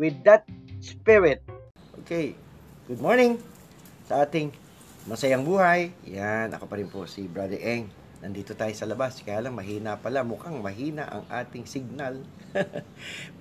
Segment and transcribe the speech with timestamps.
[0.00, 0.48] with that
[0.80, 1.44] spirit.
[2.00, 2.32] Okay.
[2.88, 3.36] Good morning
[4.08, 4.48] sa ating
[5.04, 5.92] masayang buhay.
[6.08, 7.92] Yan, ako pa rin po si Brother Eng.
[8.24, 9.20] Nandito tayo sa labas.
[9.20, 10.24] Kaya lang mahina pala.
[10.24, 12.24] Mukhang mahina ang ating signal.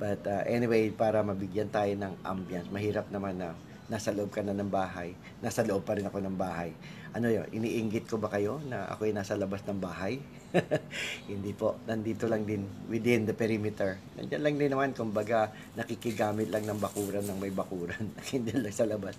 [0.04, 2.68] But uh, anyway, para mabigyan tayo ng ambience.
[2.68, 3.56] Mahirap naman na
[3.90, 5.18] nasa loob ka na ng bahay.
[5.42, 6.72] Nasa loob pa rin ako ng bahay.
[7.10, 7.50] Ano yun?
[7.50, 10.22] Iniinggit ko ba kayo na ako ay nasa labas ng bahay?
[11.32, 11.82] Hindi po.
[11.90, 13.98] Nandito lang din within the perimeter.
[14.14, 18.14] Nandiyan lang din naman, kumbaga, nakikigamit lang ng bakuran ng may bakuran.
[18.34, 19.18] Hindi lang sa labas.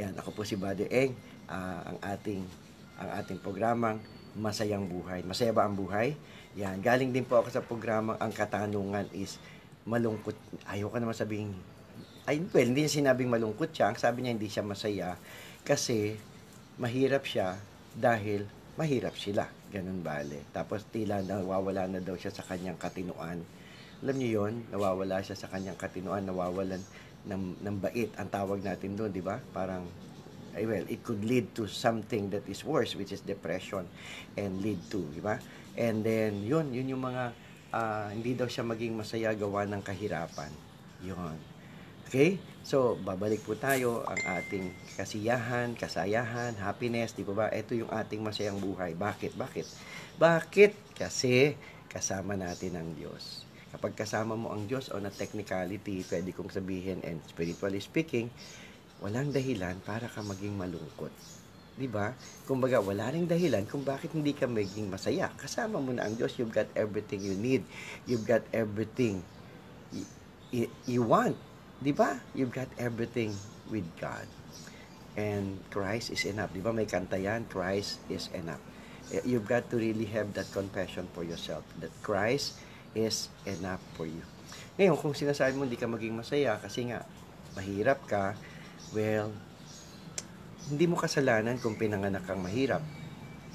[0.00, 1.12] Yan, ako po si Buddy Eng,
[1.52, 2.40] uh, ang ating
[2.96, 4.00] ang ating programang
[4.36, 5.20] Masayang Buhay.
[5.24, 6.16] Masaya ba ang buhay?
[6.56, 9.36] Yan, galing din po ako sa programang Ang Katanungan is
[9.84, 10.36] malungkot.
[10.68, 11.52] Ayoko naman sabihin
[12.26, 13.94] ay, well, hindi niya sinabing malungkot siya.
[13.94, 15.14] Sabi niya hindi siya masaya
[15.62, 16.18] kasi
[16.74, 17.54] mahirap siya
[17.94, 19.46] dahil mahirap sila.
[19.70, 20.42] Ganun bale.
[20.50, 23.40] Tapos tila nawawala na daw siya sa kanyang katinuan.
[24.02, 26.82] Alam niyo yon nawawala siya sa kanyang katinuan, nawawalan
[27.30, 28.10] ng, ng bait.
[28.18, 29.40] Ang tawag natin doon, di ba?
[29.54, 29.86] Parang,
[30.52, 33.86] ay well, it could lead to something that is worse, which is depression
[34.36, 35.40] and lead to, di ba?
[35.78, 37.24] And then, yun, yun yung mga,
[37.72, 40.52] uh, hindi daw siya maging masaya gawa ng kahirapan.
[41.04, 41.55] Yun.
[42.06, 42.38] Okay?
[42.66, 47.46] So, babalik po tayo ang ating kasiyahan, kasayahan, happiness, di ba ba?
[47.50, 48.94] Ito yung ating masayang buhay.
[48.94, 49.38] Bakit?
[49.38, 49.66] Bakit?
[50.18, 50.98] Bakit?
[50.98, 51.54] Kasi
[51.90, 53.46] kasama natin ang Diyos.
[53.74, 58.30] Kapag kasama mo ang Diyos o na technicality, pwede kong sabihin, and spiritually speaking,
[59.02, 61.10] walang dahilan para ka maging malungkot.
[61.74, 62.14] Di ba?
[62.46, 65.30] Kumbaga, wala ring dahilan kung bakit hindi ka maging masaya.
[65.34, 67.66] Kasama mo na ang Diyos, you've got everything you need.
[68.06, 69.26] You've got everything
[70.86, 71.34] you want
[71.86, 72.18] 'Di ba?
[72.34, 73.30] You've got everything
[73.70, 74.26] with God.
[75.14, 76.50] And Christ is enough.
[76.50, 76.74] 'Di ba?
[76.74, 78.58] May kanta 'yan, Christ is enough.
[79.14, 82.58] Eh, you've got to really have that confession for yourself that Christ
[82.90, 84.26] is enough for you.
[84.74, 87.06] Ngayon, kung sinasabi mo hindi ka maging masaya kasi nga
[87.54, 88.34] mahirap ka,
[88.90, 89.30] well,
[90.66, 92.82] hindi mo kasalanan kung pinanganak kang mahirap.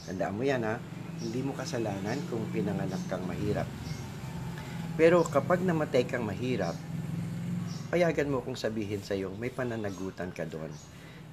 [0.07, 0.79] Tandaan mo yan ha,
[1.19, 3.67] hindi mo kasalanan kung pinanganak kang mahirap.
[4.95, 6.79] Pero kapag namatay kang mahirap,
[7.91, 10.71] payagan mo kung sabihin sa iyo, may pananagutan ka doon.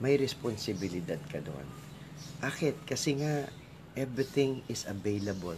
[0.03, 1.63] May responsibilidad ka doon.
[2.43, 2.75] Akit?
[2.83, 3.47] Kasi nga,
[3.95, 5.55] everything is available.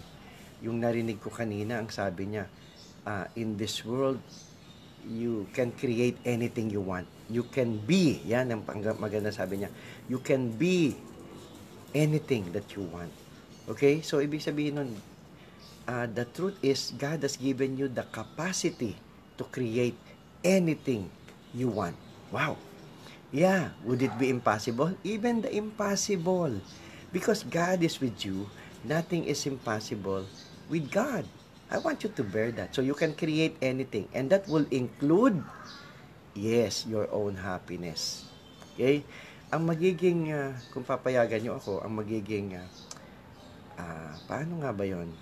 [0.61, 2.45] Yung narinig ko kanina, ang sabi niya,
[3.09, 4.21] uh, in this world,
[5.09, 7.09] you can create anything you want.
[7.33, 8.61] You can be, yan ang
[9.01, 9.73] maganda sabi niya,
[10.05, 10.93] you can be
[11.97, 13.13] anything that you want.
[13.73, 14.05] Okay?
[14.05, 14.91] So, ibig sabihin nun,
[15.89, 19.01] uh, the truth is, God has given you the capacity
[19.41, 19.97] to create
[20.45, 21.11] anything
[21.55, 21.97] you want.
[22.31, 22.57] Wow.
[23.31, 24.95] Yeah, would it be impossible?
[25.07, 26.59] Even the impossible.
[27.15, 28.51] Because God is with you,
[28.83, 30.27] nothing is impossible
[30.71, 31.27] with God.
[31.71, 32.75] I want you to bear that.
[32.75, 34.11] So you can create anything.
[34.11, 35.39] And that will include,
[36.35, 38.27] yes, your own happiness.
[38.75, 39.07] Okay?
[39.55, 42.67] Ang magiging, uh, kung papayagan nyo ako, ang magiging, uh,
[43.79, 45.15] uh, paano nga ba yon?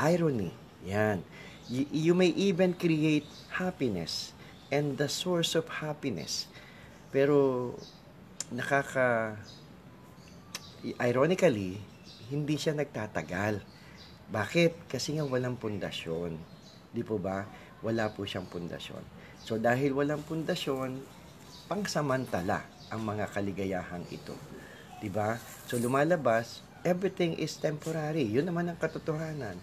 [0.00, 0.52] Irony.
[0.88, 1.20] Yan.
[1.68, 4.32] You, you may even create happiness
[4.70, 6.46] and the source of happiness.
[7.10, 7.74] Pero
[8.54, 9.36] nakaka
[11.02, 11.76] ironically,
[12.30, 13.60] hindi siya nagtatagal.
[14.30, 14.86] Bakit?
[14.86, 16.38] Kasi nga walang pundasyon.
[16.94, 17.44] Di po ba?
[17.82, 19.02] Wala po siyang pundasyon.
[19.42, 21.02] So dahil walang pundasyon,
[21.66, 24.34] pangsamantala ang mga kaligayahang ito.
[25.02, 25.34] Di ba?
[25.66, 28.26] So lumalabas, everything is temporary.
[28.26, 29.58] Yun naman ang katotohanan.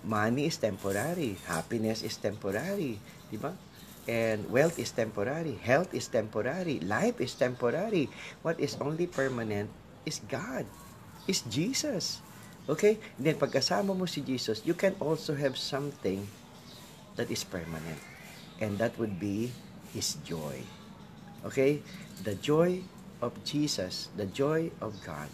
[0.00, 1.36] Money is temporary.
[1.44, 2.96] Happiness is temporary.
[3.28, 3.52] Di ba?
[4.10, 8.10] And wealth is temporary, health is temporary, life is temporary.
[8.42, 9.70] What is only permanent
[10.02, 10.66] is God,
[11.30, 12.18] is Jesus.
[12.66, 12.98] Okay?
[13.14, 16.26] Then pagkasama mo si Jesus, you can also have something
[17.14, 18.02] that is permanent.
[18.58, 19.54] And that would be
[19.94, 20.58] His joy.
[21.46, 21.78] Okay?
[22.26, 22.82] The joy
[23.22, 25.30] of Jesus, the joy of God,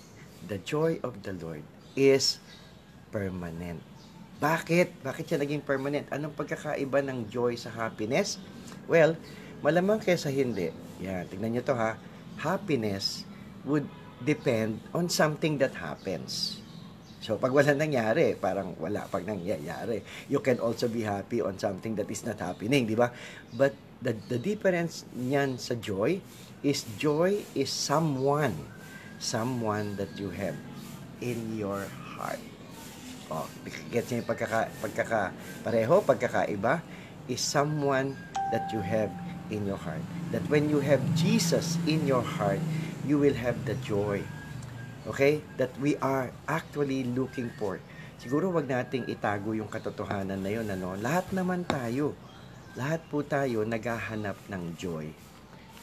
[0.52, 1.64] the joy of the Lord
[1.96, 2.44] is
[3.08, 3.80] permanent.
[4.36, 5.00] Bakit?
[5.00, 6.12] Bakit siya naging permanent?
[6.12, 8.36] Anong pagkakaiba ng joy sa happiness?
[8.86, 9.18] Well,
[9.62, 10.70] malamang kaysa hindi.
[11.02, 11.98] Yan, tignan nyo to ha.
[12.38, 13.26] Happiness
[13.66, 13.86] would
[14.22, 16.62] depend on something that happens.
[17.26, 19.98] So, pag wala nangyari, parang wala pag nangyayari.
[20.30, 23.10] You can also be happy on something that is not happening, di ba?
[23.50, 26.22] But the, the difference niyan sa joy
[26.62, 28.54] is joy is someone,
[29.18, 30.54] someone that you have
[31.18, 32.38] in your heart.
[33.26, 33.50] Oh,
[33.90, 35.34] gets niyo yung pagkaka, pagkaka,
[35.66, 36.78] pareho, pagkakaiba,
[37.26, 38.14] is someone
[38.50, 39.10] that you have
[39.50, 40.02] in your heart.
[40.34, 42.62] That when you have Jesus in your heart,
[43.06, 44.22] you will have the joy.
[45.06, 45.42] Okay?
[45.56, 47.78] That we are actually looking for.
[48.18, 50.66] Siguro wag nating itago yung katotohanan na yun.
[50.66, 50.98] Ano?
[50.98, 52.16] Lahat naman tayo.
[52.76, 55.08] Lahat po tayo naghahanap ng joy.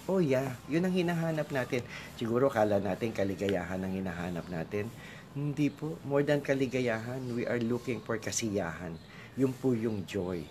[0.03, 1.79] Oh yeah, yun ang hinahanap natin.
[2.19, 4.91] Siguro kala natin kaligayahan ang hinahanap natin.
[5.31, 5.95] Hindi po.
[6.03, 8.99] More than kaligayahan, we are looking for kasiyahan.
[9.39, 10.43] Yun po yung joy.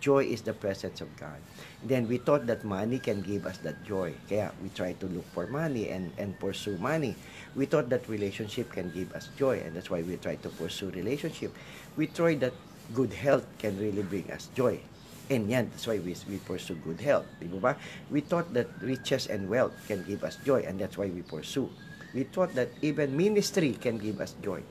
[0.00, 1.38] Joy is the presence of God.
[1.86, 4.10] Then we thought that money can give us that joy.
[4.26, 7.14] Kaya we try to look for money and, and pursue money.
[7.54, 10.90] We thought that relationship can give us joy and that's why we try to pursue
[10.90, 11.54] relationship.
[11.94, 12.54] We try that
[12.90, 14.82] good health can really bring us joy.
[15.30, 17.28] And yan, that's why we, we pursue good health.
[17.38, 17.76] Di ba?
[18.10, 21.70] We thought that riches and wealth can give us joy and that's why we pursue.
[22.16, 24.64] We thought that even ministry can give us joy.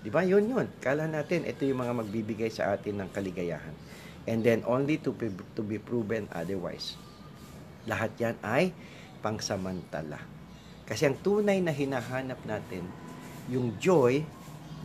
[0.00, 0.24] Di ba?
[0.24, 0.66] Yun yun.
[0.80, 3.76] Kala natin, ito yung mga magbibigay sa atin ng kaligayahan.
[4.30, 5.26] And then only to be,
[5.58, 6.94] to be proven otherwise.
[7.90, 8.70] Lahat yan ay
[9.18, 10.22] pangsamantala.
[10.86, 12.86] Kasi ang tunay na hinahanap natin,
[13.50, 14.22] yung joy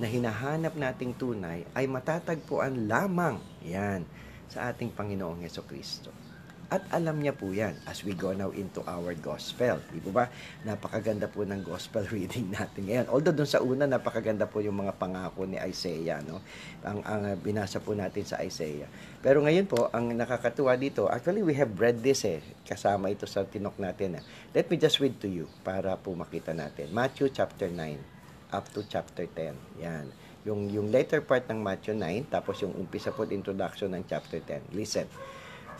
[0.01, 3.37] na hinahanap nating tunay ay matatagpuan lamang.
[3.61, 4.01] Yan
[4.49, 6.24] sa ating Panginoong Heso Kristo.
[6.65, 9.77] At alam niya po yan as we go now into our gospel.
[9.93, 10.25] Di ba?
[10.65, 13.05] Napakaganda po ng gospel reading natin ngayon.
[13.13, 16.25] Although dun sa una, napakaganda po yung mga pangako ni Isaiah.
[16.25, 16.41] No?
[16.81, 18.89] Ang, ang binasa po natin sa Isaiah.
[19.21, 22.41] Pero ngayon po, ang nakakatuwa dito, actually we have read this eh.
[22.65, 24.17] Kasama ito sa tinok natin.
[24.17, 24.23] Eh.
[24.57, 26.89] Let me just read to you para po makita natin.
[26.89, 29.85] Matthew chapter 9 up to chapter 10.
[29.85, 30.09] Yan
[30.45, 34.77] yung yung later part ng Matthew 9 tapos yung umpisa po introduction ng chapter 10
[34.77, 35.09] listen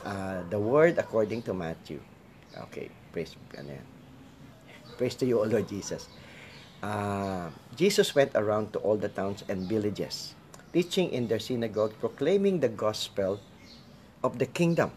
[0.06, 2.00] uh, the word according to Matthew.
[2.70, 3.88] Okay praise ano yan?
[4.96, 6.08] Praise to you O Lord Jesus.
[6.84, 10.36] Uh, Jesus went around to all the towns and villages
[10.76, 13.40] teaching in their synagogue proclaiming the gospel
[14.20, 14.92] of the kingdom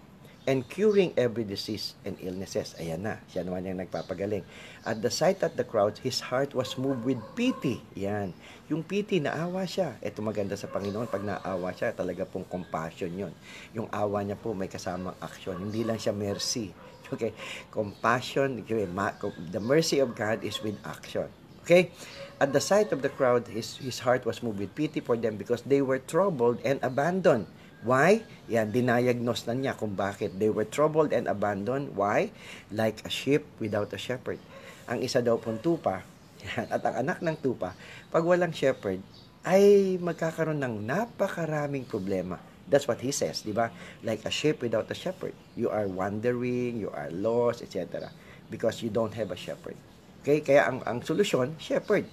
[0.49, 2.73] and curing every disease and illnesses.
[2.81, 4.49] Ayan na, siya naman yung nagpapagaling.
[4.81, 7.85] At the sight of the crowd, his heart was moved with pity.
[7.93, 8.33] Yan.
[8.73, 10.01] Yung pity, naawa siya.
[10.01, 13.37] Ito maganda sa Panginoon, pag naawa siya, talaga pong compassion yon.
[13.77, 15.61] Yung awa niya po may kasamang action.
[15.61, 16.73] Hindi lang siya mercy.
[17.09, 17.33] Okay?
[17.73, 21.25] Compassion, the mercy of God is with action.
[21.65, 21.89] Okay?
[22.37, 25.41] At the sight of the crowd, his, his heart was moved with pity for them
[25.41, 27.49] because they were troubled and abandoned.
[27.87, 28.27] Why?
[28.51, 30.35] Yan, dinayagnos na niya kung bakit.
[30.35, 31.95] They were troubled and abandoned.
[31.95, 32.35] Why?
[32.75, 34.43] Like a sheep without a shepherd.
[34.91, 36.03] Ang isa daw pong tupa,
[36.43, 37.77] yan, at ang anak ng tupa,
[38.11, 38.99] pag walang shepherd,
[39.47, 42.41] ay magkakaroon ng napakaraming problema.
[42.69, 43.73] That's what he says, di ba?
[44.05, 45.33] Like a sheep without a shepherd.
[45.57, 48.13] You are wandering, you are lost, etc.
[48.53, 49.79] Because you don't have a shepherd.
[50.21, 50.45] Okay?
[50.45, 52.05] Kaya ang, ang solusyon, shepherd.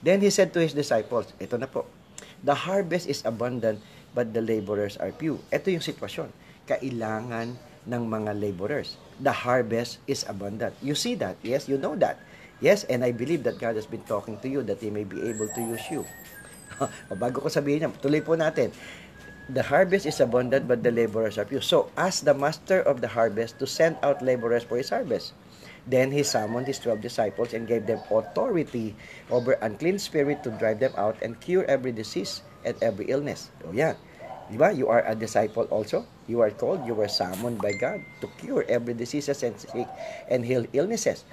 [0.00, 1.84] Then he said to his disciples, ito na po,
[2.40, 3.82] The harvest is abundant,
[4.14, 5.40] but the laborers are few.
[5.52, 6.32] Ito yung sitwasyon.
[6.68, 7.56] Kailangan
[7.88, 9.00] ng mga laborers.
[9.18, 10.76] The harvest is abundant.
[10.84, 11.40] You see that?
[11.40, 12.20] Yes, you know that.
[12.60, 15.22] Yes, and I believe that God has been talking to you that He may be
[15.30, 16.02] able to use you.
[17.22, 18.74] Bago ko sabihin niya, tuloy po natin.
[19.48, 21.64] The harvest is abundant, but the laborers are few.
[21.64, 25.32] So, ask the master of the harvest to send out laborers for his harvest.
[25.88, 28.92] Then he summoned his twelve disciples and gave them authority
[29.32, 33.48] over unclean spirit to drive them out and cure every disease and every illness.
[33.64, 33.96] So, yan.
[34.48, 34.72] Di ba?
[34.72, 36.08] You are a disciple also.
[36.24, 39.88] You are called, you were summoned by God to cure every diseases and sick
[40.28, 41.24] and heal illnesses.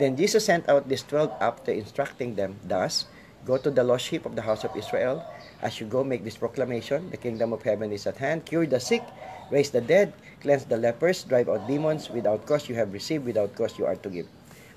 [0.00, 3.08] Then Jesus sent out these 12 after instructing them, thus,
[3.42, 5.26] Go to the lost sheep of the house of Israel.
[5.66, 8.46] As you go, make this proclamation, the kingdom of heaven is at hand.
[8.46, 9.02] Cure the sick,
[9.50, 12.06] raise the dead, cleanse the lepers, drive out demons.
[12.06, 14.30] Without cause you have received, without cause you are to give.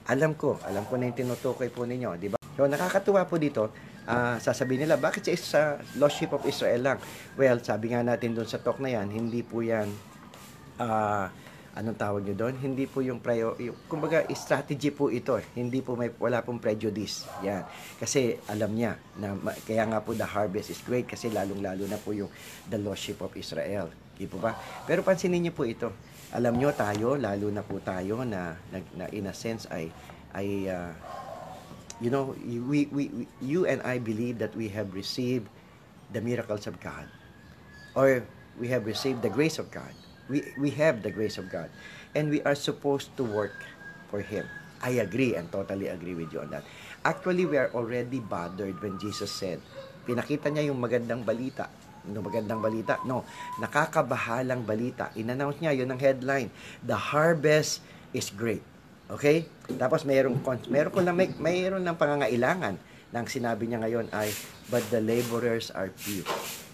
[0.10, 2.42] Alam ko, alam ko na yung tinutukoy po ninyo, di ba?
[2.58, 3.70] So, nakakatuwa po dito,
[4.07, 5.62] uh, sasabihin nila, bakit sa, sa
[5.97, 6.97] lost sheep of Israel lang?
[7.38, 9.89] Well, sabi nga natin doon sa talk na yan, hindi po yan,
[10.81, 11.27] uh,
[11.75, 12.55] anong tawag nyo doon?
[12.55, 13.53] Hindi po yung, prior,
[13.91, 15.35] kumbaga, strategy po ito.
[15.35, 15.45] Eh.
[15.59, 17.27] Hindi po may, wala pong prejudice.
[17.43, 17.67] Yan.
[18.00, 19.35] Kasi alam niya, na,
[19.67, 22.31] kaya nga po the harvest is great kasi lalong-lalo na po yung
[22.71, 23.91] the lost sheep of Israel.
[24.15, 24.55] Di po ba?
[24.88, 25.91] Pero pansinin niyo po ito.
[26.31, 29.91] Alam nyo tayo, lalo na po tayo na, na, na in a sense ay,
[30.31, 30.91] ay uh,
[32.02, 35.48] you know, we, we, we, you and I believe that we have received
[36.12, 37.08] the miracles of God.
[37.96, 38.24] Or
[38.60, 39.92] we have received the grace of God.
[40.30, 41.70] We, we have the grace of God.
[42.16, 43.56] And we are supposed to work
[44.10, 44.46] for Him.
[44.82, 46.64] I agree and totally agree with you on that.
[47.04, 49.62] Actually, we are already bothered when Jesus said,
[50.06, 51.70] pinakita niya yung magandang balita
[52.10, 53.02] no, magandang balita.
[53.06, 53.25] No,
[53.58, 55.10] nakakabahalang balita.
[55.18, 56.50] In-announce niya, yun ang headline.
[56.86, 57.82] The harvest
[58.14, 58.62] is great.
[59.12, 59.45] Okay?
[59.77, 62.75] Tapos mayroong, mayroon ko lang, may, mayroon ng pangangailangan
[63.13, 64.29] ng sinabi niya ngayon ay,
[64.67, 66.25] but the laborers are few.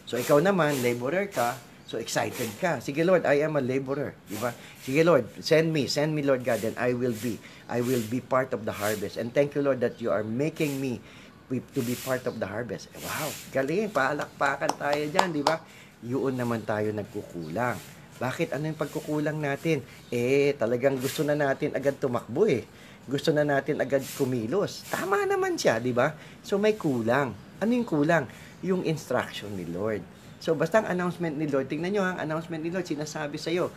[0.08, 1.56] So ikaw naman, laborer ka,
[1.88, 2.80] so excited ka.
[2.80, 4.16] Sige Lord, I am a laborer.
[4.28, 4.56] Di ba?
[4.80, 7.36] Sige Lord, send me, send me Lord God, and I will be,
[7.68, 9.20] I will be part of the harvest.
[9.20, 11.04] And thank you Lord that you are making me
[11.52, 12.88] to be part of the harvest.
[12.96, 15.60] Wow, galing, palakpakan tayo dyan, di ba?
[16.00, 17.76] Yun naman tayo nagkukulang.
[18.22, 18.54] Bakit?
[18.54, 19.82] Ano yung pagkukulang natin?
[20.14, 22.62] Eh, talagang gusto na natin agad tumakbo eh.
[23.10, 24.86] Gusto na natin agad kumilos.
[24.94, 26.14] Tama naman siya, di ba?
[26.46, 27.34] So may kulang.
[27.58, 28.30] Ano yung kulang?
[28.62, 30.06] Yung instruction ni Lord.
[30.38, 33.74] So basta ang announcement ni Lord, tingnan nyo ang announcement ni Lord, sinasabi sa iyo,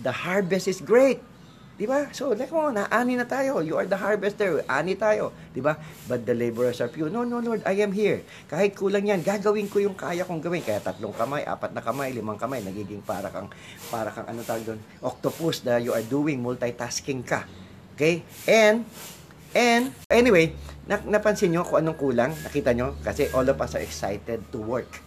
[0.00, 1.20] the harvest is great.
[1.74, 2.06] Di ba?
[2.14, 3.58] So, like mo, naani na tayo.
[3.58, 4.62] You are the harvester.
[4.70, 5.34] Ani tayo.
[5.50, 5.74] Di ba?
[6.06, 7.10] But the laborers are few.
[7.10, 8.22] No, no, Lord, I am here.
[8.46, 10.62] Kahit kulang yan, gagawin ko yung kaya kong gawin.
[10.62, 13.50] Kaya tatlong kamay, apat na kamay, limang kamay, nagiging para kang,
[13.90, 17.42] para kang ano tawag doon, octopus na you are doing multitasking ka.
[17.98, 18.22] Okay?
[18.46, 18.86] And,
[19.50, 20.54] and, anyway,
[20.86, 22.30] na, napansin nyo kung anong kulang?
[22.46, 22.94] Nakita nyo?
[23.02, 25.02] Kasi all of us are excited to work.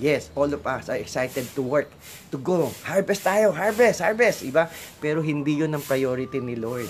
[0.00, 1.88] Yes, all of us are excited to work,
[2.32, 2.72] to go.
[2.86, 4.68] Harvest tayo, harvest, harvest, iba?
[5.02, 6.88] Pero hindi yun ang priority ni Lord.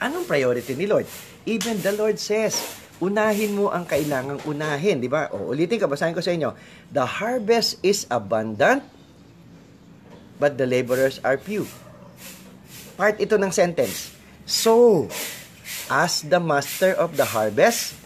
[0.00, 1.04] Anong priority ni Lord?
[1.44, 2.56] Even the Lord says,
[3.02, 5.28] unahin mo ang kailangang unahin, di ba?
[5.36, 6.56] O, ulitin ka, basahin ko sa inyo.
[6.90, 8.82] The harvest is abundant,
[10.40, 11.68] but the laborers are few.
[12.96, 14.16] Part ito ng sentence.
[14.48, 15.06] So,
[15.92, 18.00] as the master of the harvest,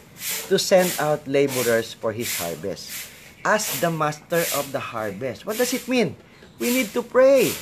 [0.49, 3.06] to send out laborers for his harvest
[3.47, 5.47] as the master of the harvest.
[5.47, 6.19] What does it mean?
[6.59, 7.55] We need to pray.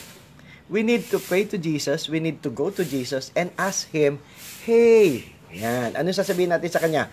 [0.72, 2.08] We need to pray to Jesus.
[2.08, 4.16] We need to go to Jesus and ask Him,
[4.64, 5.92] Hey, yan.
[5.92, 7.12] Ano sasabihin natin sa Kanya?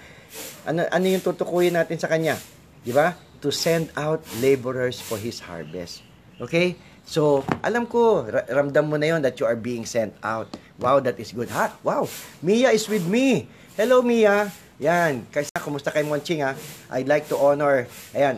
[0.63, 2.39] Ano, ano yung tutukuyin natin sa Kanya?
[2.79, 3.19] Di ba?
[3.43, 5.99] To send out laborers for His harvest.
[6.39, 6.79] Okay?
[7.03, 10.47] So, alam ko, ramdam mo na yon that you are being sent out.
[10.79, 11.51] Wow, that is good.
[11.51, 11.75] Ha?
[11.83, 12.07] Wow,
[12.39, 13.51] Mia is with me.
[13.81, 14.45] Hello, Mia.
[14.77, 16.53] Yan, kaysa kumusta kay Monching ha?
[16.93, 18.37] I'd like to honor, ayan,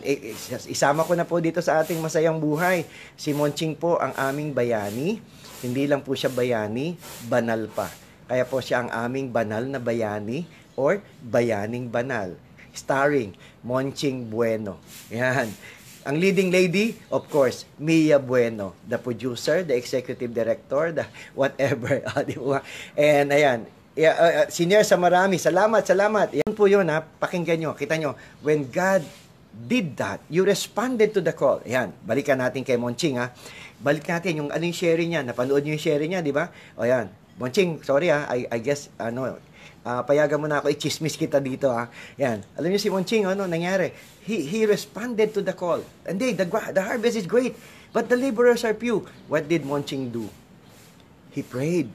[0.64, 2.88] isama ko na po dito sa ating masayang buhay.
[3.12, 5.20] Si Monching po ang aming bayani.
[5.60, 6.96] Hindi lang po siya bayani,
[7.28, 7.92] banal pa.
[8.24, 10.48] Kaya po siya ang aming banal na bayani
[10.80, 12.32] or bayaning banal.
[12.72, 14.80] Starring Monching Bueno.
[15.12, 15.52] Yan.
[16.08, 21.04] Ang leading lady, of course, Mia Bueno, the producer, the executive director, the
[21.36, 22.00] whatever.
[22.96, 25.38] And ayan, Yeah, uh, uh, senior sa marami.
[25.38, 26.34] Salamat, salamat.
[26.34, 27.06] Yan po yun ha.
[27.06, 27.70] Pakinggan nyo.
[27.78, 28.18] Kita nyo.
[28.42, 29.06] When God
[29.54, 31.62] did that, you responded to the call.
[31.62, 31.94] Yan.
[32.02, 33.30] Balikan natin kay Monching ha.
[33.78, 35.22] Balik natin yung ano yung sharing niya.
[35.22, 36.50] Napanood niyo yung sharing niya, di ba?
[36.74, 37.06] O yan.
[37.38, 38.26] Monching, sorry ha.
[38.26, 39.38] I, I guess, ano,
[39.86, 41.86] uh, payagan mo na ako, i-chismis kita dito ha.
[42.18, 42.42] Yan.
[42.58, 43.94] Alam niyo si Monching, ano nangyari?
[44.26, 45.86] He, he responded to the call.
[46.02, 47.54] And they, the, the harvest is great,
[47.94, 49.06] but the laborers are few.
[49.30, 50.26] What did Monching do?
[51.30, 51.94] He prayed.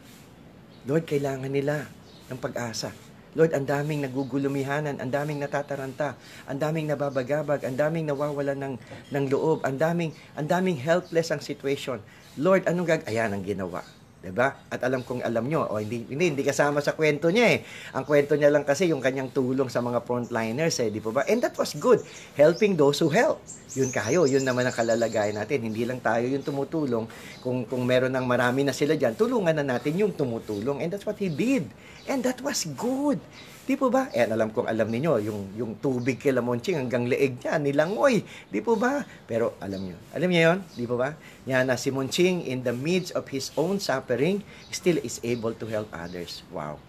[0.89, 1.85] Lord, kailangan nila
[2.33, 2.89] ng pag-asa.
[3.37, 6.17] Lord, ang daming nagugulumihanan, ang daming natataranta,
[6.49, 8.73] ang daming nababagabag, ang daming nawawala ng,
[9.13, 12.01] ng loob, ang daming, ang daming helpless ang situation.
[12.41, 13.01] Lord, anong gag...
[13.05, 13.85] Ayan ang ginawa.
[14.19, 14.51] 'Di ba?
[14.67, 17.59] At alam kong alam nyo, o hindi, hindi, hindi kasama sa kwento niya eh.
[17.95, 21.23] Ang kwento niya lang kasi yung kanyang tulong sa mga frontliners eh, di po ba?
[21.27, 22.03] And that was good,
[22.35, 23.39] helping those who help.
[23.77, 25.61] Yun kayo, yun naman ang kalalagayan natin.
[25.61, 27.05] Hindi lang tayo yung tumutulong.
[27.39, 30.81] Kung, kung meron ng marami na sila dyan, tulungan na natin yung tumutulong.
[30.81, 31.69] And that's what he did.
[32.09, 33.21] And that was good.
[33.69, 34.09] Di po ba?
[34.09, 38.25] Eh, alam kong alam niyo yung, yung tubig kay Lamonching hanggang leeg niya, nilangoy.
[38.49, 39.05] Di po ba?
[39.29, 41.13] Pero alam niyo, alam niyo yon Di po ba?
[41.45, 44.41] Yan na si Monching in the midst of his own suffering,
[44.73, 46.41] still is able to help others.
[46.49, 46.81] Wow.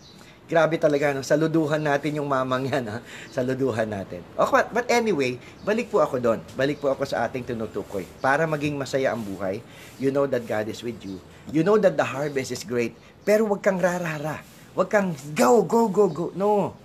[0.48, 1.20] Grabe talaga, no?
[1.20, 3.04] saluduhan natin yung mamang yan, ha?
[3.28, 4.24] saluduhan natin.
[4.40, 6.40] Okay, but, anyway, balik po ako doon.
[6.56, 8.08] Balik po ako sa ating tinutukoy.
[8.24, 9.60] Para maging masaya ang buhay,
[10.00, 11.20] you know that God is with you.
[11.52, 15.90] You know that the harvest is great, pero wag kang rarara Huwag kang go, go,
[15.90, 16.26] go, go.
[16.38, 16.78] No.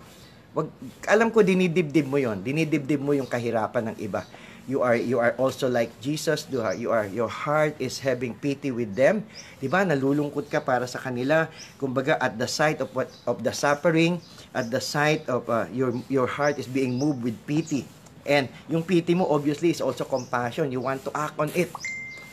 [0.55, 0.71] Wag,
[1.05, 2.39] alam ko dinidibdib mo 'yon.
[2.39, 4.23] Dinidibdib mo yung kahirapan ng iba.
[4.65, 6.49] You are you are also like Jesus.
[6.49, 9.21] You are your heart is having pity with them.
[9.61, 9.85] 'Di ba?
[9.85, 11.45] Nalulungkot ka para sa kanila.
[11.77, 14.17] Kumbaga at the sight of what of the suffering,
[14.57, 17.85] at the sight of uh, your your heart is being moved with pity.
[18.25, 20.73] And yung pity mo obviously is also compassion.
[20.73, 21.69] You want to act on it.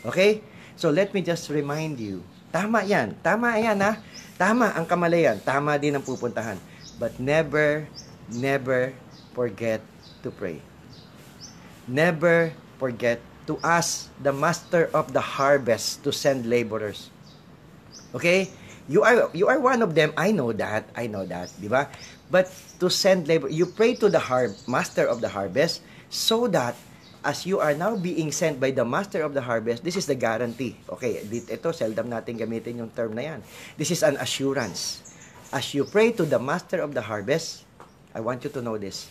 [0.09, 0.41] Okay?
[0.81, 2.25] So let me just remind you.
[2.49, 3.13] Tama 'yan.
[3.21, 4.01] Tama 'yan ha.
[4.43, 6.59] Tama ang kamalayan, tama din ang pupuntahan.
[6.99, 7.87] But never,
[8.27, 8.91] never
[9.39, 9.79] forget
[10.27, 10.59] to pray.
[11.87, 17.15] Never forget to ask the master of the harvest to send laborers.
[18.11, 18.51] Okay?
[18.91, 20.11] You are you are one of them.
[20.19, 20.91] I know that.
[20.99, 21.87] I know that, 'di ba?
[22.27, 22.51] But
[22.83, 26.75] to send labor, you pray to the har- master of the harvest so that
[27.23, 30.19] as you are now being sent by the master of the harvest, this is the
[30.19, 30.75] guarantee.
[30.91, 33.41] Okay, dit- ito, seldom natin gamitin yung term na yan.
[33.79, 35.03] This is an assurance.
[35.55, 37.63] As you pray to the master of the harvest,
[38.11, 39.07] I want you to know this.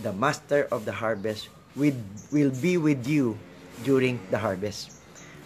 [0.00, 1.96] The master of the harvest will,
[2.30, 3.34] will be with you
[3.82, 4.94] during the harvest.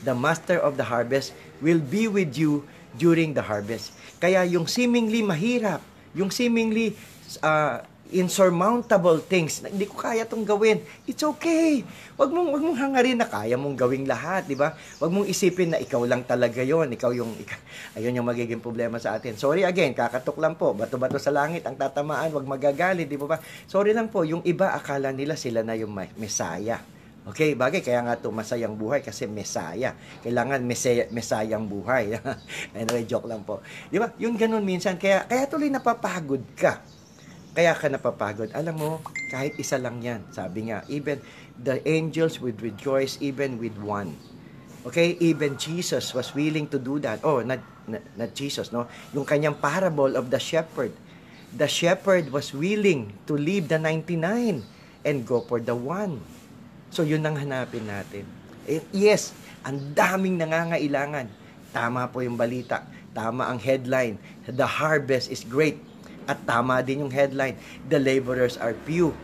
[0.05, 1.33] The master of the harvest
[1.65, 2.69] will be with you
[3.01, 3.97] during the harvest.
[4.21, 5.81] Kaya yung seemingly mahirap,
[6.13, 6.93] yung seemingly
[7.41, 7.81] uh,
[8.13, 10.85] insurmountable things na hindi ko kaya tong gawin.
[11.09, 11.81] It's okay.
[12.21, 14.77] Wag mong wag mong hangarin na kaya mong gawing lahat, di ba?
[15.01, 17.59] Wag mong isipin na ikaw lang talaga 'yon, ikaw yung ikaw,
[17.97, 19.35] ayun yung magiging problema sa atin.
[19.41, 20.77] Sorry again, kakatok lang po.
[20.77, 23.39] Bato-bato sa langit ang tatamaan, wag magagalit, di ba ba?
[23.65, 26.79] Sorry lang po, yung iba akala nila sila na yung mesaya.
[27.23, 29.95] Okay, bagay kaya nga to masayang buhay kasi mesaya.
[30.27, 32.19] Kailangan mesaya, mesayang buhay.
[32.75, 33.63] anyway, joke lang po.
[33.87, 34.11] Di ba?
[34.19, 36.83] Yung ganun minsan kaya kaya tuloy napapagod ka
[37.53, 38.49] kaya ka napapagod.
[38.57, 38.91] Alam mo,
[39.29, 40.25] kahit isa lang yan.
[40.33, 41.21] Sabi nga, even
[41.61, 44.17] the angels would rejoice even with one.
[44.89, 45.21] Okay?
[45.21, 47.21] Even Jesus was willing to do that.
[47.21, 48.89] Oh, not, not, not Jesus, no?
[49.13, 50.97] Yung kanyang parable of the shepherd.
[51.53, 54.65] The shepherd was willing to leave the 99
[55.05, 56.25] and go for the one.
[56.89, 58.25] So, yun ang hanapin natin.
[58.65, 61.29] Eh, yes, ang daming nangangailangan.
[61.69, 62.89] Tama po yung balita.
[63.13, 64.17] Tama ang headline.
[64.49, 65.92] The harvest is great
[66.27, 69.15] at tama din yung headline, the laborers are few.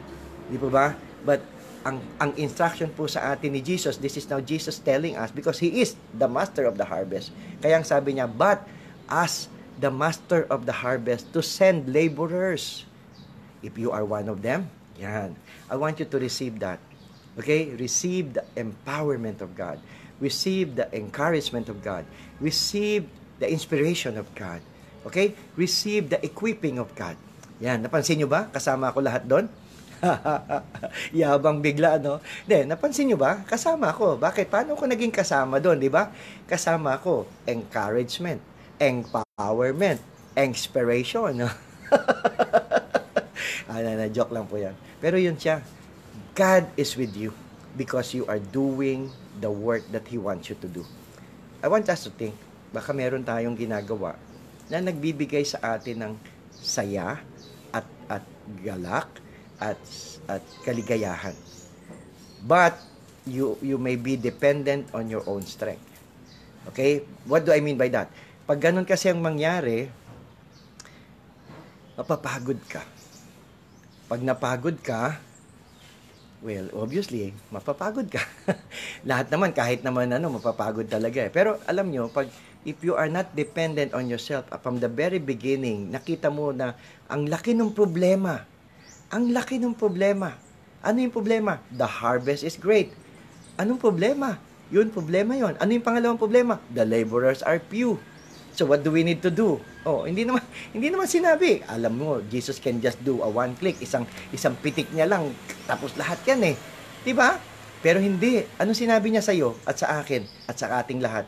[0.49, 0.97] Di ba?
[1.23, 1.43] But
[1.87, 5.63] ang ang instruction po sa atin ni Jesus, this is now Jesus telling us because
[5.63, 7.31] he is the master of the harvest.
[7.63, 8.67] Kaya ang sabi niya, but
[9.09, 12.85] as the master of the harvest to send laborers.
[13.63, 15.39] If you are one of them, yan.
[15.71, 16.79] I want you to receive that.
[17.39, 17.71] Okay?
[17.79, 19.79] Receive the empowerment of God.
[20.19, 22.05] Receive the encouragement of God.
[22.43, 23.07] Receive
[23.39, 24.61] the inspiration of God.
[25.07, 25.37] Okay?
[25.55, 27.15] Receive the equipping of God.
[27.59, 28.47] Yan, napansin nyo ba?
[28.55, 29.51] Kasama ako lahat doon?
[31.19, 32.23] Yabang bigla, no?
[32.47, 33.43] Hindi, napansin nyo ba?
[33.43, 34.15] Kasama ako.
[34.19, 34.47] Bakit?
[34.47, 36.15] Paano ko naging kasama doon, di ba?
[36.47, 38.39] Kasama ako, encouragement,
[38.79, 39.99] empowerment,
[40.39, 41.43] inspiration.
[41.43, 41.51] No?
[43.71, 44.75] ah, na, na, joke lang po yan.
[45.03, 45.63] Pero yun siya.
[46.39, 47.35] God is with you
[47.75, 49.11] because you are doing
[49.43, 50.87] the work that He wants you to do.
[51.59, 52.39] I want us to think,
[52.71, 54.15] baka meron tayong ginagawa
[54.69, 56.15] na nagbibigay sa atin ng
[56.53, 57.21] saya
[57.73, 58.25] at at
[58.65, 59.09] galak
[59.61, 59.81] at
[60.29, 61.35] at kaligayahan.
[62.45, 62.77] But
[63.29, 65.85] you you may be dependent on your own strength.
[66.69, 67.05] Okay?
[67.25, 68.13] What do I mean by that?
[68.49, 69.93] Pag ganun kasi ang mangyari,
[71.97, 72.85] mapapagod ka.
[74.09, 75.21] Pag napagod ka,
[76.41, 78.25] well, obviously, mapapagod ka.
[79.09, 81.33] Lahat naman, kahit naman ano, mapapagod talaga eh.
[81.33, 82.33] Pero alam nyo, pag
[82.67, 86.75] if you are not dependent on yourself uh, from the very beginning, nakita mo na
[87.07, 88.43] ang laki ng problema.
[89.15, 90.35] Ang laki ng problema.
[90.83, 91.63] Ano yung problema?
[91.75, 92.95] The harvest is great.
[93.59, 94.39] Anong problema?
[94.69, 95.57] Yun, problema yon.
[95.59, 96.61] Ano yung pangalawang problema?
[96.71, 97.99] The laborers are few.
[98.53, 99.63] So what do we need to do?
[99.87, 100.43] Oh, hindi naman
[100.75, 101.63] hindi naman sinabi.
[101.71, 104.03] Alam mo, Jesus can just do a one click, isang
[104.35, 105.31] isang pitik niya lang
[105.71, 106.57] tapos lahat 'yan eh.
[107.07, 107.39] 'Di ba?
[107.79, 108.43] Pero hindi.
[108.59, 111.25] Ano sinabi niya sa iyo at sa akin at sa ating lahat?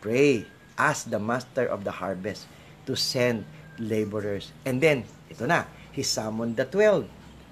[0.00, 2.48] Pray ask the master of the harvest
[2.88, 3.44] to send
[3.76, 4.56] laborers.
[4.64, 7.04] And then, ito na, he summoned the 12.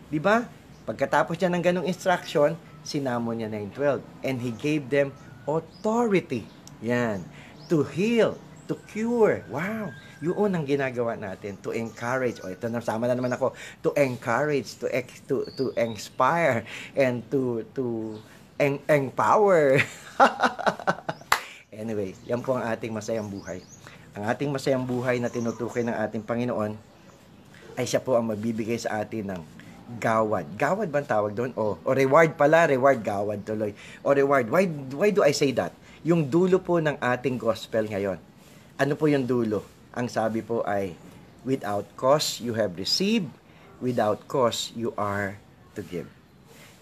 [0.09, 0.49] Di ba?
[0.89, 4.25] Pagkatapos niya ng ganong instruction, sinamon niya na yung 12.
[4.25, 5.13] And he gave them
[5.45, 6.49] authority.
[6.81, 7.21] Yan.
[7.69, 8.41] To heal,
[8.73, 9.45] to cure.
[9.53, 9.93] Wow.
[10.25, 12.41] Yun ang ginagawa natin to encourage.
[12.41, 13.53] O ito na sama na naman ako
[13.85, 14.91] to encourage, to
[15.29, 18.17] to to inspire and to to
[18.59, 19.79] en- empower.
[21.79, 23.63] Anyway, yan po ang ating masayang buhay.
[24.19, 26.75] Ang ating masayang buhay na tinutukoy ng ating Panginoon
[27.79, 29.43] ay siya po ang magbibigay sa atin ng
[30.03, 30.43] gawad.
[30.59, 31.55] Gawad ba ang tawag doon?
[31.55, 33.71] O, o reward pala, reward, gawad tuloy.
[34.03, 34.51] O reward.
[34.51, 35.71] Why, why do I say that?
[36.03, 38.19] Yung dulo po ng ating gospel ngayon.
[38.75, 39.63] Ano po yung dulo?
[39.95, 40.99] Ang sabi po ay,
[41.47, 43.31] without cause you have received,
[43.79, 45.39] without cause you are
[45.79, 46.11] to give.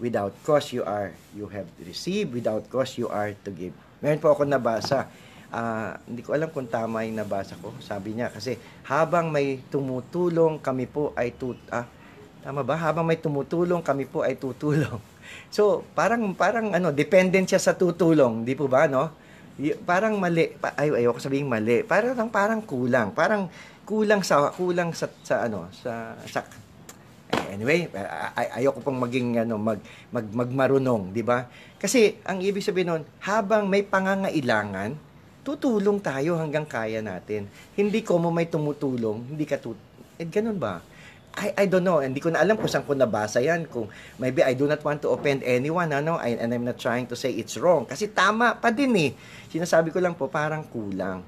[0.00, 3.76] Without cause you are, you have received, without cause you are to give.
[4.00, 5.08] Meron po ako nabasa.
[5.46, 7.72] Uh, hindi ko alam kung tama yung nabasa ko.
[7.80, 11.86] Sabi niya kasi habang may tumutulong kami po ay tut ah,
[12.42, 12.76] tama ba?
[12.76, 15.00] Habang may tumutulong kami po ay tutulong.
[15.50, 19.10] So, parang parang ano, dependent siya sa tutulong, di po ba, no?
[19.82, 20.54] Parang mali.
[20.54, 21.82] Pa- ay ayoko sabihin mali.
[21.82, 23.10] Parang parang kulang.
[23.10, 23.50] Parang
[23.82, 26.46] kulang sa kulang sa, sa ano, sa sa
[27.50, 27.88] Anyway,
[28.36, 29.80] ay- ayoko pong maging ano mag,
[30.12, 31.48] mag magmarunong, 'di ba?
[31.80, 34.96] Kasi ang ibig sabihin nun, habang may pangangailangan,
[35.46, 37.46] tutulong tayo hanggang kaya natin.
[37.78, 39.78] Hindi ko mo may tumutulong, hindi ka tut...
[40.18, 40.82] Eh, ganun ba?
[41.36, 43.86] I, I don't know, hindi ko na alam kung saan ko nabasa yan, kung
[44.18, 47.14] maybe I do not want to offend anyone, ano, I, and I'm not trying to
[47.14, 49.10] say it's wrong, kasi tama pa din eh.
[49.52, 51.20] Sinasabi ko lang po, parang kulang,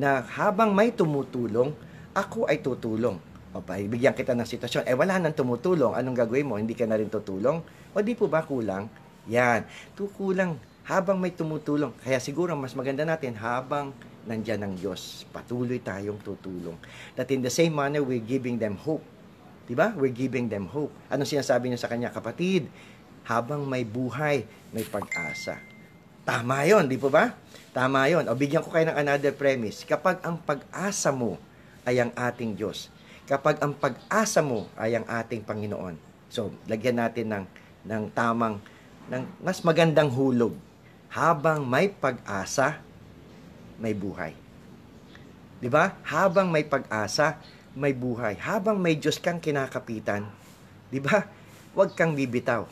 [0.00, 1.76] na habang may tumutulong,
[2.16, 3.20] ako ay tutulong.
[3.50, 6.54] O bigyan kita ng sitwasyon, eh wala nang tumutulong, anong gagawin mo?
[6.54, 7.62] Hindi ka na rin tutulong?
[7.90, 8.86] O di po ba kulang?
[9.26, 9.66] Yan,
[9.98, 10.54] tukulang
[10.86, 11.90] habang may tumutulong.
[11.98, 13.90] Kaya siguro mas maganda natin habang
[14.22, 16.78] nandyan ang Diyos, patuloy tayong tutulong.
[17.18, 19.02] That in the same manner, we're giving them hope
[19.70, 19.94] Di ba?
[19.94, 20.90] We're giving them hope.
[21.06, 22.10] Anong sinasabi niyo sa kanya?
[22.10, 22.66] Kapatid,
[23.22, 24.42] habang may buhay,
[24.74, 25.62] may pag-asa.
[26.26, 27.38] Tama yon, di po ba?
[27.70, 28.26] Tama yon.
[28.26, 29.86] O bigyan ko kayo ng another premise.
[29.86, 31.38] Kapag ang pag-asa mo
[31.86, 32.90] ay ang ating Diyos,
[33.30, 35.94] kapag ang pag-asa mo ay ang ating Panginoon.
[36.26, 37.44] So, lagyan natin ng,
[37.86, 38.58] ng tamang,
[39.06, 40.58] ng mas magandang hulog.
[41.06, 42.82] Habang may pag-asa,
[43.78, 44.34] may buhay.
[45.62, 45.94] Di ba?
[46.02, 47.38] Habang may pag-asa,
[47.70, 48.34] may buhay.
[48.34, 50.26] Habang may Diyos kang kinakapitan,
[50.90, 51.22] di ba?
[51.70, 52.66] Huwag kang bibitaw.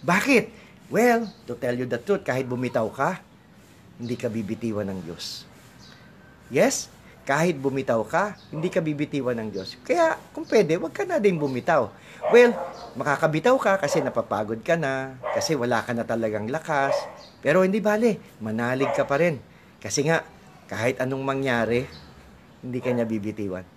[0.00, 0.48] Bakit?
[0.88, 3.20] Well, to tell you the truth, kahit bumitaw ka,
[4.00, 5.44] hindi ka bibitiwan ng Diyos.
[6.48, 6.88] Yes?
[7.28, 9.76] Kahit bumitaw ka, hindi ka bibitiwan ng Diyos.
[9.84, 11.92] Kaya, kung pwede, huwag ka na din bumitaw.
[12.32, 12.56] Well,
[12.96, 16.96] makakabitaw ka kasi napapagod ka na, kasi wala ka na talagang lakas.
[17.44, 19.36] Pero hindi bale, manalig ka pa rin.
[19.76, 20.24] Kasi nga,
[20.72, 21.84] kahit anong mangyari,
[22.64, 23.76] hindi ka niya bibitiwan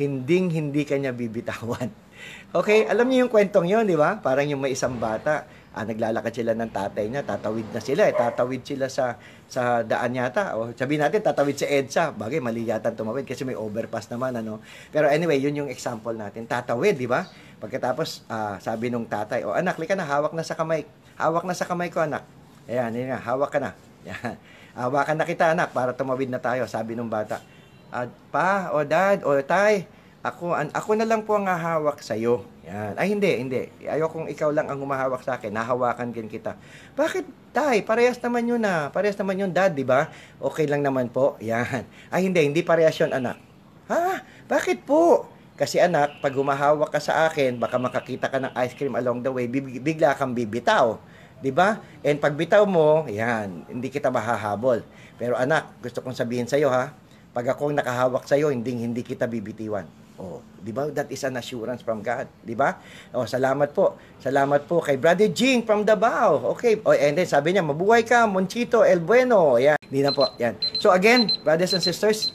[0.00, 1.90] hinding hindi kanya bibitawan.
[2.52, 4.20] Okay, alam niyo yung kwentong yon, di ba?
[4.20, 8.14] Parang yung may isang bata, ah, naglalakad sila ng tatay niya, tatawid na sila, eh,
[8.14, 9.18] tatawid sila sa
[9.50, 10.54] sa daan yata.
[10.58, 14.62] O sabihin natin tatawid si EDSA, bagay mali yata tumawid kasi may overpass naman ano.
[14.90, 16.46] Pero anyway, yun yung example natin.
[16.46, 17.26] Tatawid, di ba?
[17.58, 20.86] Pagkatapos ah, sabi nung tatay, "O anak, lika na, hawak na sa kamay.
[21.18, 22.22] Hawak na sa kamay ko, anak."
[22.70, 23.74] Ayan, yun nga, hawak ka na.
[24.70, 27.42] Hawakan na kita, anak, para tumawid na tayo, sabi nung bata
[27.90, 29.84] at pa o dad o tay,
[30.20, 32.44] ako an, ako na lang po ang hahawak sa iyo.
[32.68, 32.92] Yan.
[33.00, 33.60] Ay hindi, hindi.
[33.88, 35.48] Ayokong ikaw lang ang humahawak sa akin.
[35.48, 36.60] Nahawakan din kita.
[36.92, 37.24] Bakit
[37.56, 37.80] tay?
[37.80, 38.92] Parehas naman yun na.
[38.92, 40.12] Parehas naman yun dad, di ba?
[40.36, 41.40] Okay lang naman po.
[41.40, 41.88] Yan.
[42.12, 43.40] Ay hindi, hindi parehas yun anak.
[43.88, 44.20] Ha?
[44.44, 45.24] Bakit po?
[45.56, 49.32] Kasi anak, pag humahawak ka sa akin, baka makakita ka ng ice cream along the
[49.32, 49.48] way,
[49.80, 51.00] bigla kang bibitaw.
[51.40, 51.80] 'di ba?
[52.04, 54.84] And pag bitaw mo, yan, hindi kita mahahabol.
[55.16, 56.92] Pero anak, gusto kong sabihin sa iyo ha,
[57.32, 59.88] pag ako nakahawak sa iyo, hindi hindi kita bibitiwan.
[60.20, 60.92] Oh, 'di ba?
[60.92, 62.76] That is an assurance from God, 'di ba?
[63.16, 63.96] Oh, salamat po.
[64.20, 66.52] Salamat po kay Brother Jing from Davao.
[66.52, 66.76] Okay.
[66.84, 69.56] Oh, and then sabi niya, mabuhay ka, Monchito El Bueno.
[69.56, 69.80] Yan.
[69.80, 70.28] Hindi na po.
[70.36, 70.60] Yan.
[70.76, 72.28] So again, brothers and sisters,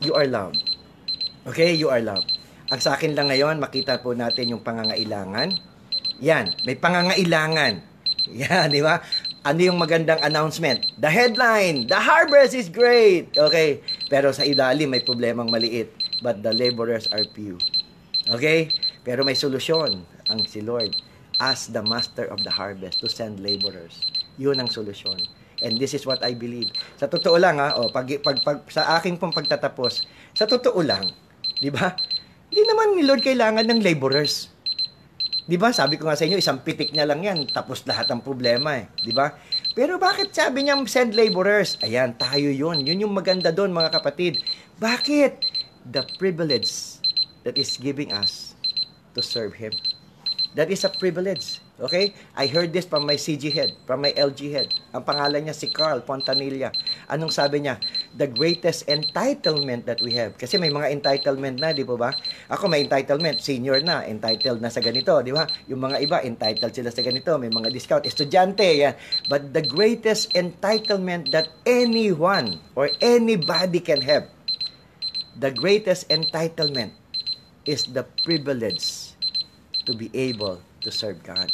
[0.00, 0.64] you are loved.
[1.44, 2.40] Okay, you are loved.
[2.72, 5.52] Ang sa akin lang ngayon, makita po natin yung pangangailangan.
[6.24, 7.84] Yan, may pangangailangan.
[8.44, 9.00] Yan, di ba?
[9.40, 10.84] ano yung magandang announcement?
[11.00, 13.32] The headline, the harvest is great.
[13.32, 13.80] Okay?
[14.12, 15.88] Pero sa ilalim may problemang maliit,
[16.20, 17.56] but the laborers are few.
[18.28, 18.72] Okay?
[19.02, 20.92] Pero may solusyon ang si Lord
[21.40, 24.04] as the master of the harvest to send laborers.
[24.36, 25.24] Yun ang solusyon.
[25.60, 26.72] And this is what I believe.
[26.96, 31.12] Sa totoo lang ha, oh, pag, pag, pag, sa aking pong pagtatapos, sa totoo lang,
[31.60, 31.92] di ba?
[32.48, 34.50] Hindi naman ni Lord kailangan ng laborers.
[35.50, 35.74] 'Di ba?
[35.74, 38.86] Sabi ko nga sa inyo, isang pitik niya lang 'yan, tapos lahat ng problema eh,
[39.02, 39.34] 'di ba?
[39.74, 41.74] Pero bakit sabi niya send laborers?
[41.82, 42.86] Ayan, tayo 'yun.
[42.86, 44.38] 'Yun yung maganda doon, mga kapatid.
[44.78, 45.42] Bakit?
[45.90, 47.02] The privilege
[47.42, 48.54] that is giving us
[49.18, 49.74] to serve him.
[50.54, 51.58] That is a privilege.
[51.80, 52.12] Okay?
[52.36, 54.68] I heard this from my CG head, from my LG head.
[54.94, 56.70] Ang pangalan niya si Carl Pontanilla.
[57.10, 57.80] Anong sabi niya?
[58.14, 60.38] The greatest entitlement that we have.
[60.38, 62.14] Kasi may mga entitlement na, di po ba?
[62.52, 65.48] Ako may entitlement, senior na, entitled na sa ganito, di ba?
[65.66, 68.94] Yung mga iba, entitled sila sa ganito, may mga discount, estudyante, yan.
[69.26, 74.28] But the greatest entitlement that anyone or anybody can have,
[75.40, 76.92] the greatest entitlement
[77.64, 79.16] is the privilege
[79.88, 81.50] to be able to serve God.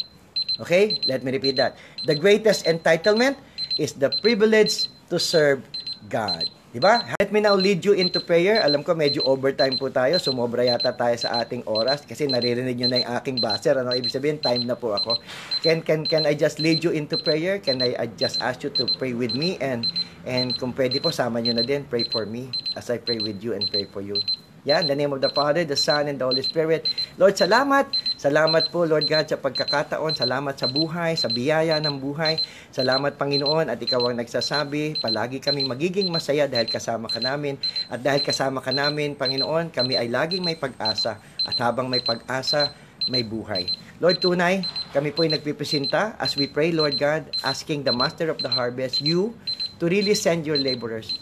[0.58, 0.98] Okay?
[1.06, 1.78] Let me repeat that.
[2.04, 3.38] The greatest entitlement
[3.78, 5.62] is the privilege to serve
[6.10, 6.50] God.
[6.76, 7.08] Diba?
[7.16, 8.60] Let me now lead you into prayer.
[8.60, 10.20] Alam ko medyo overtime po tayo.
[10.20, 13.80] Sumobra yata tayo sa ating oras kasi naririnig nyo na yung aking buzzer.
[13.80, 13.96] Ano?
[13.96, 15.16] Ibig sabihin, time na po ako.
[15.64, 17.64] Can, can, can I just lead you into prayer?
[17.64, 19.56] Can I, I just ask you to pray with me?
[19.56, 19.88] And,
[20.28, 21.88] and kung pwede po, sama nyo na din.
[21.88, 24.20] Pray for me as I pray with you and pray for you.
[24.66, 26.90] Yeah, in the name of the Father, the Son, and the Holy Spirit.
[27.22, 27.86] Lord, salamat.
[28.18, 30.18] Salamat po, Lord God, sa pagkakataon.
[30.18, 32.42] Salamat sa buhay, sa biyaya ng buhay.
[32.74, 37.62] Salamat, Panginoon, at ikaw ang nagsasabi, palagi kaming magiging masaya dahil kasama ka namin.
[37.86, 41.22] At dahil kasama ka namin, Panginoon, kami ay laging may pag-asa.
[41.46, 42.74] At habang may pag-asa,
[43.06, 43.70] may buhay.
[44.02, 48.42] Lord, tunay, kami po ay nagpipresenta as we pray, Lord God, asking the Master of
[48.42, 49.30] the Harvest, you,
[49.78, 51.14] to really send your laborers.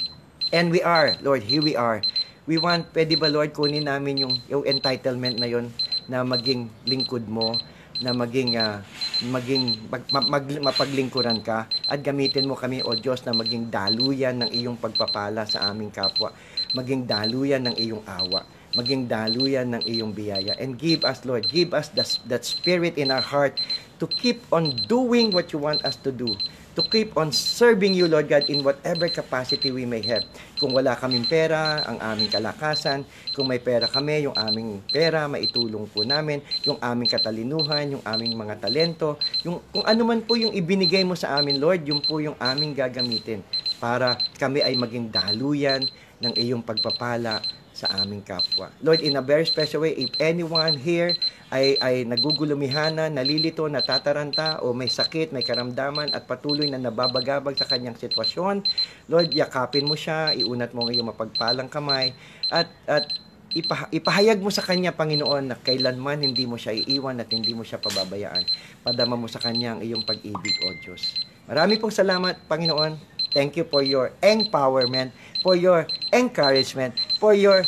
[0.49, 2.01] And we are, Lord, here we are
[2.45, 5.73] we want, pwede ba Lord, kunin namin yung, yung entitlement na yon
[6.05, 7.57] na maging lingkod mo,
[8.03, 8.83] na maging uh,
[9.31, 14.51] maging mag, mag, mapaglingkuran ka at gamitin mo kami o Diyos na maging daluyan ng
[14.51, 16.35] iyong pagpapala sa aming kapwa.
[16.75, 18.43] Maging daluyan ng iyong awa.
[18.75, 20.59] Maging daluyan ng iyong biyaya.
[20.59, 23.63] And give us Lord give us that, that spirit in our heart
[24.03, 26.35] to keep on doing what you want us to do
[26.75, 30.27] to keep on serving you, Lord God, in whatever capacity we may have.
[30.59, 33.07] Kung wala kaming pera, ang aming kalakasan.
[33.31, 36.43] Kung may pera kami, yung aming pera, maitulong po namin.
[36.67, 39.17] Yung aming katalinuhan, yung aming mga talento.
[39.47, 42.75] Yung, kung ano man po yung ibinigay mo sa amin, Lord, yung po yung aming
[42.75, 43.47] gagamitin
[43.79, 45.83] para kami ay maging daluyan
[46.19, 47.43] ng iyong pagpapala
[47.75, 48.71] sa aming kapwa.
[48.87, 51.19] Lord, in a very special way, if anyone here
[51.51, 57.67] ay, ay nagugulumihana, nalilito, natataranta, o may sakit, may karamdaman, at patuloy na nababagabag sa
[57.67, 58.63] kanyang sitwasyon,
[59.11, 62.15] Lord, yakapin mo siya, iunat mo ngayong mapagpalang kamay,
[62.55, 63.11] at, at
[63.55, 67.67] ipah- ipahayag mo sa kanya, Panginoon, na kailanman hindi mo siya iiwan at hindi mo
[67.67, 68.47] siya pababayaan.
[68.87, 71.27] Padama mo sa kanya ang iyong pag-ibig, O Diyos.
[71.51, 73.15] Marami pong salamat, Panginoon.
[73.35, 75.11] Thank you for your empowerment,
[75.43, 77.65] for your encouragement, for your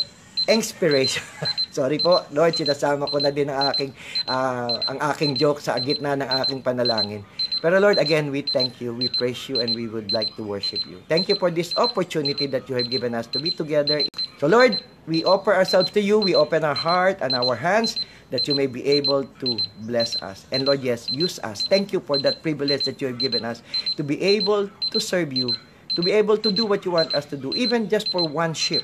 [0.49, 1.23] inspiration.
[1.77, 3.93] Sorry po, Lord, sinasama ko na din ang aking,
[4.31, 7.27] uh, ang aking joke sa gitna ng aking panalangin.
[7.61, 10.87] Pero Lord, again, we thank you, we praise you, and we would like to worship
[10.87, 11.03] you.
[11.11, 14.07] Thank you for this opportunity that you have given us to be together.
[14.39, 17.99] So Lord, we offer ourselves to you, we open our heart and our hands,
[18.31, 20.47] that you may be able to bless us.
[20.51, 21.63] And Lord, yes, use us.
[21.63, 23.63] Thank you for that privilege that you have given us
[23.97, 25.55] to be able to serve you,
[25.95, 28.55] to be able to do what you want us to do, even just for one
[28.55, 28.83] ship.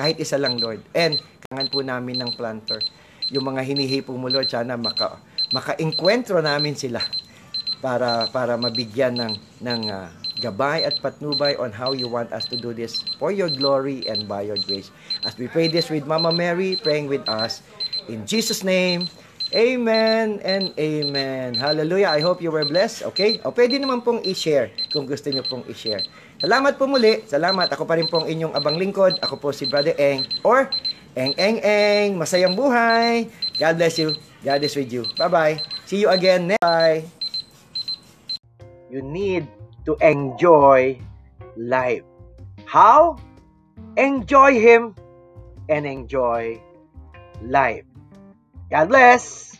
[0.00, 0.80] Kahit isa lang, Lord.
[0.96, 2.80] And kailangan po namin ng planter.
[3.28, 5.20] Yung mga hinihipong mo, Lord, sana maka,
[5.52, 7.04] maka-enkwentro namin sila
[7.84, 10.08] para para mabigyan ng ng uh,
[10.40, 14.24] gabay at patnubay on how you want us to do this for your glory and
[14.24, 14.88] by your grace.
[15.28, 17.60] As we pray this with Mama Mary praying with us,
[18.10, 19.06] In Jesus' name,
[19.54, 21.54] Amen and Amen.
[21.54, 22.10] Hallelujah.
[22.10, 23.06] I hope you were blessed.
[23.14, 23.38] Okay?
[23.46, 26.02] O pwede naman pong i-share kung gusto niyo pong i-share.
[26.40, 27.20] Salamat po muli.
[27.28, 27.68] Salamat.
[27.68, 29.20] Ako pa rin pong inyong abang lingkod.
[29.20, 30.72] Ako po si Brother Eng or
[31.12, 32.16] Eng Eng Eng.
[32.16, 33.28] Masayang buhay.
[33.60, 34.16] God bless you.
[34.40, 35.04] God is with you.
[35.20, 35.60] Bye-bye.
[35.84, 37.04] See you again next time.
[38.88, 39.44] You need
[39.84, 40.96] to enjoy
[41.60, 42.08] life.
[42.64, 43.20] How?
[44.00, 44.96] Enjoy Him
[45.68, 46.56] and enjoy
[47.44, 47.84] life.
[48.72, 49.59] God bless.